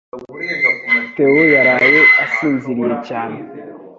[1.15, 3.37] Theo yaraye asinziriye cyane